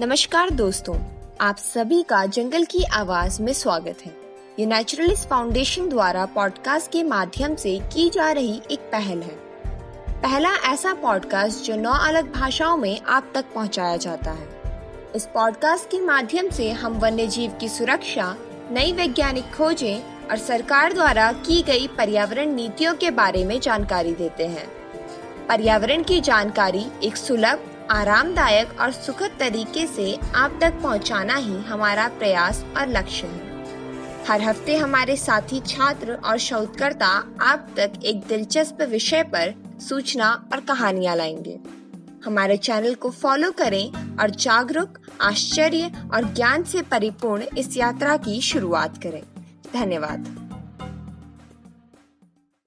नमस्कार 0.00 0.50
दोस्तों, 0.50 0.96
आप 1.40 1.56
सभी 1.56 2.02
का 2.02 2.26
जंगल 2.26 2.64
की 2.64 2.84
आवाज़ 2.84 3.42
में 3.42 3.52
स्वागत 3.52 3.98
है। 4.04 4.12
ये 4.58 4.66
नेचुरलिस्ट 4.66 5.28
फाउंडेशन 5.28 5.88
द्वारा 5.88 6.24
पॉडकास्ट 6.26 6.90
के 6.90 7.02
माध्यम 7.02 7.54
से 7.54 7.78
की 7.78 8.10
जा 8.10 8.32
रही 8.32 8.62
एक 8.70 8.78
पहल 8.78 9.22
है। 9.22 9.36
पहला 10.22 10.54
ऐसा 10.72 10.94
पॉडकास्ट 10.94 11.64
जो 11.64 11.76
नौ 11.76 11.92
अलग 11.92 12.32
भाषाओं 12.32 12.76
में 12.76 13.00
आप 13.00 13.30
तक 13.34 13.44
पहुँचाया 13.54 13.96
जाता 13.96 14.30
है। 14.30 14.48
इस 15.14 15.26
पॉडकास्ट 15.26 15.90
के 15.90 16.00
माध्यम 16.00 16.50
से 16.50 16.70
हम 16.70 16.92
वन्य 16.92 17.26
जीव 17.26 17.52
की 17.60 17.68
सुरक्षा, 17.68 18.36
नई 18.70 18.92
वैज्ञानिक 18.92 19.44
खोजें 19.44 20.28
और 20.30 20.36
सरकार 20.36 20.92
द्वारा 20.92 21.32
की 21.32 21.62
गई 21.62 21.86
पर्यावरण 21.86 22.54
नीतियों 22.54 22.94
के 22.94 23.10
बारे 23.10 23.44
में 23.44 23.60
जानकारी 23.60 24.12
देते 24.12 24.46
हैं। 24.46 24.68
पर्यावरण 25.46 26.02
की 26.02 26.20
जानकारी 26.20 26.86
एक 27.04 27.16
सुलभ 27.16 27.72
आरामदायक 27.90 28.80
और 28.80 28.90
सुखद 28.92 29.30
तरीके 29.40 29.86
से 29.86 30.18
आप 30.34 30.58
तक 30.60 30.72
पहुंचाना 30.82 31.34
ही 31.34 31.56
हमारा 31.56 32.08
प्रयास 32.08 32.64
और 32.76 32.88
लक्ष्य 32.88 33.26
है। 33.26 33.46
हर 34.28 34.42
हफ़्ते 34.42 34.76
हमारे 34.76 35.16
साथी 35.16 35.60
छात्र 35.60 36.12
और 36.12 36.38
शोधकर्ता 36.38 37.24
आप 37.40 37.68
तक 37.76 37.92
एक 38.04 38.20
दिलचस्प 38.20 38.82
विषय 38.82 39.22
पर 39.22 39.54
सूचना 39.80 40.48
और 40.52 40.60
कहानियाँ 40.60 41.16
लाएँगे। 41.16 41.58
हमारे 42.24 42.56
चैनल 42.56 42.94
को 42.94 43.10
फॉलो 43.10 43.50
करें 43.50 44.16
और 44.16 44.30
जागरूक, 44.30 44.98
आश्चर्य 45.20 45.92
और 46.14 46.34
ज्ञान 46.34 46.64
से 46.64 46.82
परिपूर्ण 46.82 47.42
इस 47.58 47.76
यात्रा 47.76 48.16
की 48.16 48.40
शुरुआत 48.40 49.02
करें। 49.02 49.22
धन्यवाद। 49.72 50.45